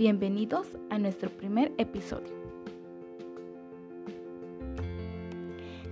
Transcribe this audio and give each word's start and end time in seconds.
Bienvenidos 0.00 0.66
a 0.88 0.96
nuestro 0.96 1.28
primer 1.28 1.72
episodio. 1.76 2.32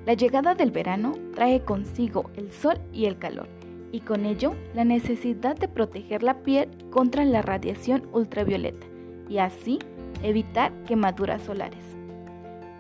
La 0.07 0.15
llegada 0.15 0.55
del 0.55 0.71
verano 0.71 1.13
trae 1.35 1.63
consigo 1.63 2.31
el 2.35 2.51
sol 2.51 2.81
y 2.91 3.05
el 3.05 3.19
calor, 3.19 3.49
y 3.93 4.01
con 4.01 4.25
ello 4.25 4.55
la 4.73 4.87
necesidad 4.87 5.59
de 5.59 5.69
proteger 5.69 6.23
la 6.23 6.43
piel 6.43 6.71
contra 6.89 7.27
la 7.27 7.43
radiación 7.43 8.09
ultravioleta 8.15 8.87
y 9.29 9.41
así 9.41 9.79
evitar 10.23 10.73
quemaduras 10.85 11.43
solares. 11.43 11.85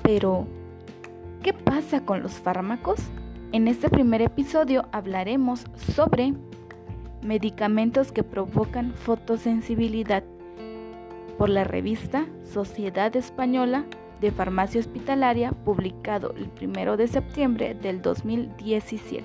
Pero, 0.02 0.46
¿qué 1.42 1.52
pasa 1.52 2.06
con 2.06 2.22
los 2.22 2.32
fármacos? 2.32 3.00
En 3.52 3.68
este 3.68 3.90
primer 3.90 4.22
episodio 4.22 4.86
hablaremos 4.92 5.66
sobre 5.94 6.32
medicamentos 7.20 8.12
que 8.12 8.22
provocan 8.22 8.94
fotosensibilidad 8.94 10.24
por 11.38 11.48
la 11.48 11.64
revista 11.64 12.26
Sociedad 12.42 13.14
Española 13.16 13.86
de 14.20 14.32
Farmacia 14.32 14.80
Hospitalaria, 14.80 15.52
publicado 15.52 16.34
el 16.36 16.50
1 16.60 16.96
de 16.96 17.06
septiembre 17.06 17.74
del 17.74 18.02
2017. 18.02 19.24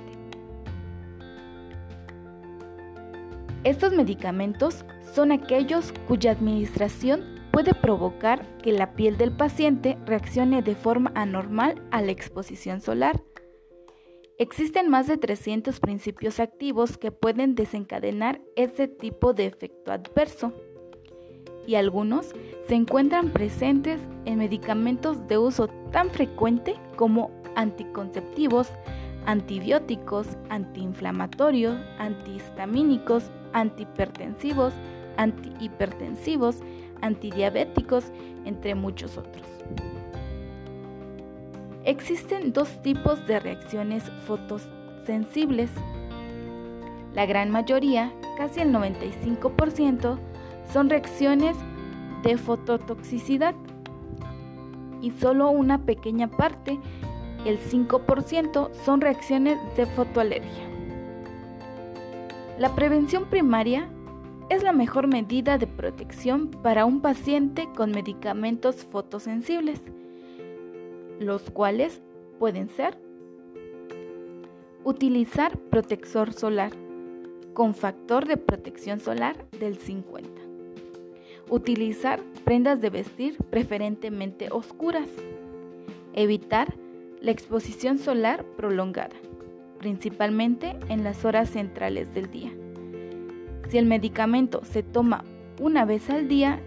Estos 3.64 3.94
medicamentos 3.94 4.86
son 5.14 5.32
aquellos 5.32 5.94
cuya 6.08 6.32
administración 6.32 7.24
puede 7.52 7.74
provocar 7.74 8.46
que 8.60 8.72
la 8.72 8.94
piel 8.94 9.18
del 9.18 9.32
paciente 9.32 9.98
reaccione 10.06 10.62
de 10.62 10.76
forma 10.76 11.12
anormal 11.16 11.82
a 11.92 12.02
la 12.02 12.12
exposición 12.12 12.82
solar. 12.82 13.24
Existen 14.38 14.90
más 14.90 15.08
de 15.08 15.18
300 15.18 15.80
principios 15.80 16.40
activos 16.40 16.98
que 16.98 17.12
pueden 17.12 17.56
desencadenar 17.56 18.42
este 18.56 18.88
tipo 18.88 19.34
de 19.34 19.46
efecto 19.46 19.92
adverso 19.92 20.54
y 21.66 21.76
algunos 21.76 22.34
se 22.68 22.76
encuentran 22.76 23.30
presentes 23.30 24.00
en 24.26 24.38
medicamentos 24.38 25.28
de 25.28 25.38
uso 25.38 25.68
tan 25.92 26.10
frecuente 26.10 26.76
como 26.96 27.32
anticonceptivos, 27.56 28.70
antibióticos, 29.26 30.28
antiinflamatorios, 30.50 31.78
antihistamínicos, 31.98 33.26
antihipertensivos, 33.54 34.74
antihipertensivos, 35.18 36.58
antidiabéticos, 37.02 38.06
entre 38.46 38.76
muchos 38.76 39.18
otros. 39.18 39.48
Existen 41.86 42.54
dos 42.54 42.82
tipos 42.82 43.26
de 43.28 43.40
reacciones 43.40 44.04
fotosensibles. 44.26 45.70
La 47.14 47.26
gran 47.26 47.52
mayoría, 47.52 48.12
casi 48.38 48.62
el 48.62 48.74
95%, 48.74 50.18
son 50.72 50.90
reacciones 50.90 51.58
de 52.24 52.38
fototoxicidad 52.38 53.56
y 55.02 55.12
solo 55.12 55.50
una 55.50 55.80
pequeña 55.86 56.30
parte, 56.30 56.80
el 57.46 57.60
5%, 57.60 58.74
son 58.74 59.02
reacciones 59.02 59.58
de 59.76 59.86
fotoalergia. 59.86 60.64
La 62.58 62.74
prevención 62.74 63.26
primaria 63.26 63.90
es 64.50 64.64
la 64.64 64.72
mejor 64.72 65.08
medida 65.08 65.58
de 65.58 65.68
protección 65.68 66.50
para 66.50 66.86
un 66.86 67.02
paciente 67.02 67.68
con 67.76 67.92
medicamentos 67.92 68.86
fotosensibles, 68.86 69.82
los 71.20 71.50
cuales 71.52 72.02
pueden 72.40 72.70
ser 72.70 72.98
utilizar 74.86 75.58
protector 75.58 76.34
solar 76.34 76.72
con 77.54 77.74
factor 77.74 78.26
de 78.26 78.38
protección 78.38 79.00
solar 79.00 79.50
del 79.60 79.78
50 79.78 80.43
Utilizar 81.54 82.20
prendas 82.46 82.82
de 82.82 82.90
vestir 82.90 83.38
preferentemente 83.52 84.48
oscuras. 84.50 85.08
Evitar 86.14 86.74
la 87.22 87.30
exposición 87.30 88.00
solar 88.00 88.44
prolongada, 88.58 89.16
principalmente 89.78 90.76
en 90.90 91.04
las 91.04 91.26
horas 91.26 91.52
centrales 91.52 92.12
del 92.16 92.32
día. 92.32 92.52
Si 93.70 93.78
el 93.78 93.86
medicamento 93.86 94.64
se 94.66 94.82
toma 94.82 95.26
una 95.62 95.86
vez 95.86 96.10
al 96.10 96.28
día, 96.28 96.60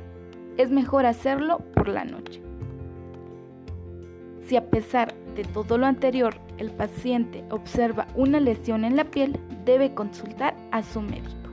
es 0.57 0.71
mejor 0.71 1.05
hacerlo 1.05 1.59
por 1.75 1.89
la 1.89 2.05
noche. 2.05 2.41
Si 4.47 4.55
a 4.55 4.71
pesar 4.71 5.13
de 5.35 5.43
todo 5.43 5.79
lo 5.79 5.87
anterior 5.87 6.37
el 6.59 6.71
paciente 6.71 7.43
observa 7.51 8.07
una 8.15 8.39
lesión 8.39 8.85
en 8.85 8.95
la 8.95 9.11
piel, 9.11 9.37
debe 9.65 9.95
consultar 9.95 10.55
a 10.71 10.85
su 10.85 11.01
médico. 11.01 11.46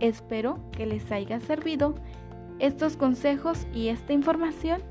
Espero 0.00 0.58
que 0.72 0.86
les 0.86 1.10
haya 1.10 1.40
servido 1.40 1.94
estos 2.58 2.96
consejos 2.96 3.66
y 3.74 3.88
esta 3.88 4.12
información. 4.12 4.82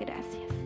Gracias. 0.00 0.61